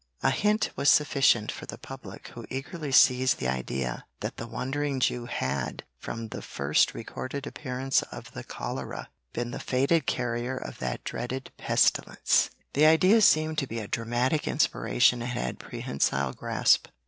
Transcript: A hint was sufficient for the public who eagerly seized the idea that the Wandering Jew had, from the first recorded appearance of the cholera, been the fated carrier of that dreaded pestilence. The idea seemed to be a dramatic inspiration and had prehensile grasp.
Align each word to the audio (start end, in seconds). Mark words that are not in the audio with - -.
A 0.23 0.31
hint 0.31 0.71
was 0.75 0.89
sufficient 0.89 1.51
for 1.51 1.67
the 1.67 1.77
public 1.77 2.29
who 2.29 2.47
eagerly 2.49 2.91
seized 2.91 3.37
the 3.37 3.47
idea 3.47 4.07
that 4.21 4.37
the 4.37 4.47
Wandering 4.47 4.99
Jew 4.99 5.25
had, 5.27 5.83
from 5.99 6.29
the 6.29 6.41
first 6.41 6.95
recorded 6.95 7.45
appearance 7.45 8.01
of 8.11 8.31
the 8.31 8.43
cholera, 8.43 9.09
been 9.31 9.51
the 9.51 9.59
fated 9.59 10.07
carrier 10.07 10.57
of 10.57 10.79
that 10.79 11.03
dreaded 11.03 11.51
pestilence. 11.55 12.49
The 12.73 12.87
idea 12.87 13.21
seemed 13.21 13.59
to 13.59 13.67
be 13.67 13.77
a 13.77 13.87
dramatic 13.87 14.47
inspiration 14.47 15.21
and 15.21 15.33
had 15.33 15.59
prehensile 15.59 16.33
grasp. 16.33 16.87